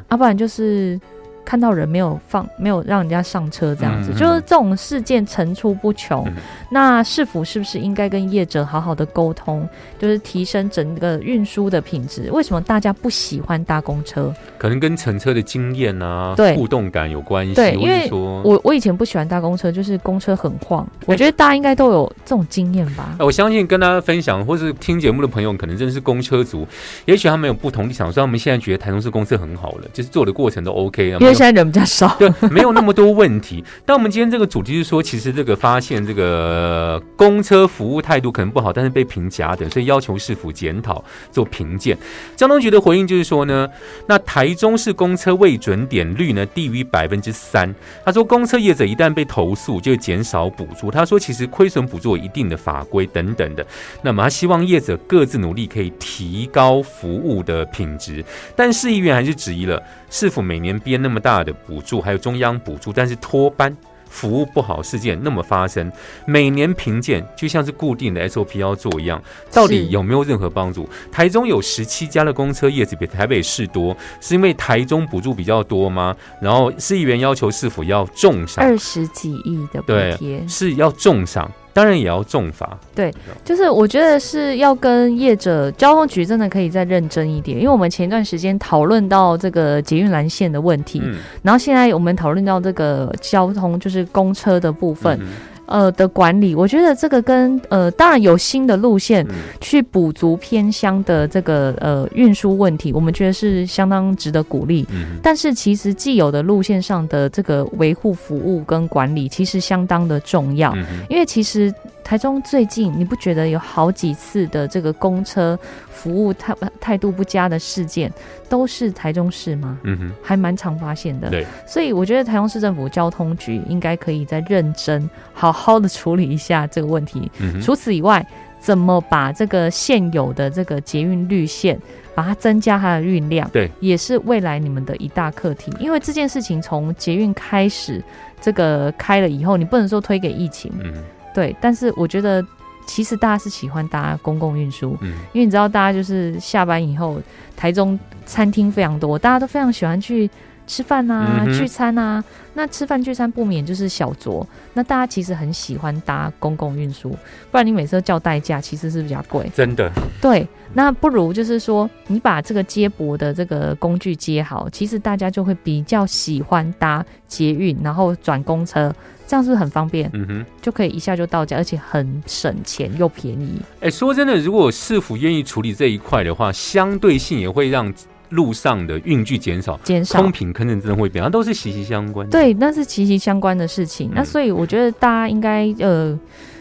[0.08, 1.00] 要、不然就是
[1.44, 6.24] 看到人没有放，没有让人家上车这样子，嗯嗯就是这种事件层出不穷。
[6.28, 6.34] 嗯
[6.70, 12.28] 那市府是不是应该跟业者好好的沟通，就是提升整个运输的品质？
[12.32, 14.34] 为什么大家不喜欢搭公车？
[14.58, 18.42] 可能跟乘车的经验啊、对互动感有关系，或对因为说。
[18.42, 20.84] 我我以前不喜欢搭公车，就是公车很晃。
[21.06, 23.14] 我觉得大家应该都有这种经验吧。
[23.20, 26.66] 哎我相信跟大家分享，或是听节目的朋友，可能真的是公车族，
[27.04, 33.64] 也许他们有不同立场，所以他们现在觉得台中市公车很好了，就是做的过程都 OK 为现在人比较少，对，没有那么多问题。
[33.84, 41.96] 但我们今天这个主题是说，其实这个发现这个公车服务态度可能不好，但是被评甲等，所以要求市府检讨做评鉴。
[42.36, 43.68] 交通局的回应就是说呢，
[44.06, 47.74] 那台中市公车未准点率呢低于百分之三。
[48.04, 50.90] 他说，公车业者一旦被投诉，就减少补助。
[50.90, 53.66] 他说，其实亏损补助有一定的法规等等的。
[54.02, 58.24] 那么他希望业者各自努力，可以提高服务的品质。
[58.54, 59.82] 但市议员还是质疑了。
[60.14, 63.76] 是否每年编那么大的补助，还有中央补助，但是托班、
[64.08, 65.90] 服务不好事件那么发生，
[66.24, 70.88] 每年评鉴就像是固定的 SOP 要做一样，到底有没有任何帮助？
[71.10, 76.14] 台中有十七家的公车业子比台北市多，是因为台中补助比较多吗？
[76.40, 82.78] 然后市议员要求市府要重赏，二十几亿的补贴，是要重赏，当然也要重罚。
[82.94, 83.12] 对
[83.44, 95.26] 就是我觉得是要跟业者交通局真的可以再认真一点，因为我们前一段时间讨论到这个捷运蓝线的问题，嗯，然后现在我们讨论到这个交通就是公车的部分，嗯
[95.66, 104.86] 呃的管理，我觉得这个跟呃当然有新的路线嗯去补足偏乡的这个呃运输问题，我们觉得是相当值得鼓励。
[104.92, 110.72] 嗯但是其实既有的路线上的这个维护服务跟管理，其实相当的重要。
[110.76, 111.72] 嗯因为其实
[112.04, 115.58] 台中最近你不觉得有好几次的这个公车
[115.90, 118.12] 服务态态度不佳的事件，
[118.48, 119.78] 都是台中市吗？
[119.84, 121.30] 嗯哼，还蛮常发现的。
[121.30, 127.32] 对，所以我觉得台中市政府交通局应该可以再认真好好的处理一下这个问题。
[127.38, 128.24] 嗯哼，除此以外，
[128.60, 131.80] 怎么把这个现有的这个捷运绿线，
[132.14, 135.72] 把它增加它的运量，对，也是未来你们的一大课题。
[135.80, 138.04] 因为这件事情从捷运开始，
[138.42, 141.02] 这个开了以后，你不能说推给疫情，嗯哼
[141.34, 142.42] 对，但是我觉得
[142.86, 145.08] 其实大家是喜欢搭公共运输，嗯。
[145.32, 147.20] 因为你知道，大家就是下班以后，
[147.56, 150.30] 台中餐厅非常多，大家都非常喜欢去
[150.66, 152.22] 吃饭啊、嗯聚餐啊。
[152.56, 157.10] 那吃饭聚餐不免就是小酌，那大家其实很喜欢搭公共运输，
[157.50, 159.50] 不然你每次都叫代驾，其实是比较贵。
[159.52, 159.90] 真的，
[160.20, 168.94] 对，那不如就是说，你把这个接驳的这个工具接好，其实大家就会比较喜欢搭捷运，然后转公车，
[169.26, 170.08] 这样是不是很方便？
[170.12, 170.46] 嗯哼。
[170.62, 173.60] 就可以一下就到家，而且很省钱又便宜。
[173.80, 177.92] 哎，说真的，如果市府愿意处理这一块的话，相对性也会让
[178.34, 184.10] 路上的运距减少，减少空品可能真的会变，它都是息息相关的。，对，那是息息相关的事情。
[184.14, 186.18] 那嗯所以我觉得大家应该呃，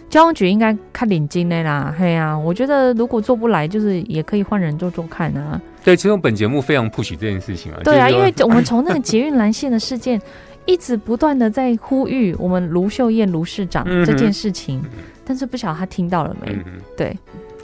[0.10, 1.94] 交通局应该看领巾的啦。
[1.98, 5.60] 嘿呀、我觉得如果做不来，就是也可以换人做做看啊。
[5.84, 7.80] 对，其实本节目非常 push 这件事情啊。
[7.84, 10.22] 对啊，因为我们从那个捷运蓝线的事件。
[10.66, 16.58] 一直不断的在呼吁我们卢秀燕卢市长这件事情，嗯但是不晓得他听到了没？
[16.96, 17.14] 对，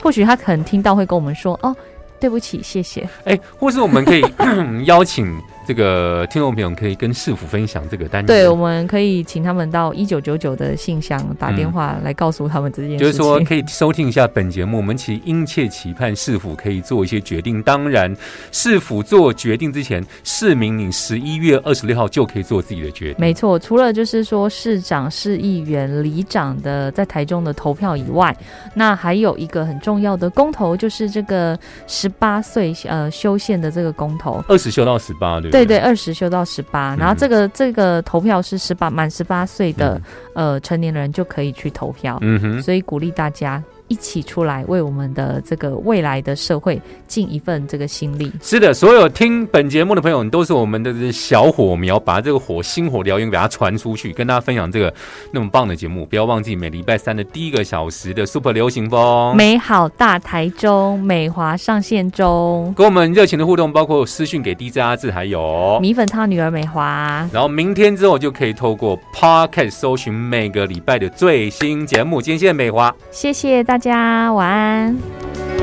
[0.02, 1.74] 或许他可能听到会跟我们说哦，
[2.20, 3.08] 对不起，谢谢。
[3.24, 4.22] 哎，或是我们可以
[4.86, 5.26] 邀请
[5.70, 13.06] 这个听众朋友可以跟市府分享这个单元，对，我们可以请他们到一九九九的信箱打电话来告诉他们这件事情。
[13.06, 17.62] 就是说可以收听一下本节目，我们其实殷切期盼市府可以做一些决定。
[17.62, 18.12] 当然，
[18.50, 23.16] 市府做决定之前，市民你十一月二十六号就可以做自己的决定。
[23.20, 28.36] 没错，除了就是说市长、市议员、里长的在台中的投票以外，
[28.74, 31.56] 那还有一个很重要的公投，就是这个
[31.86, 34.42] 十八岁呃修宪的这个公投。
[34.48, 40.00] 二十修到十八，对不对对对，二十修到十八、然后这个这个投票是十八满十八岁的、
[40.34, 48.30] 呃成年人就可以去投票，嗯哼，所以鼓励大家一起出来为我们的这个未来的社会尽一份这个心力。
[48.40, 54.94] 是的，所有听本节目的朋友，你都是我们的小火苗，把这个火星火燎原给它传出去，跟大家分享这个
[55.32, 56.06] 那么棒的节目。
[56.06, 59.34] 不要忘记每礼拜三的第一个小时的 Super 流行风。
[59.36, 67.28] 美好大台中，美华上线中，跟我们热情的互动，包括私讯给 DJ 阿志，还有，米粉汤女儿美华。
[67.32, 72.22] 然后明天之后就可以透过 Podcast 搜寻每个礼拜的最新节目。
[72.22, 72.94] 今天谢谢美华。
[73.10, 75.59] 谢谢大大家晚安。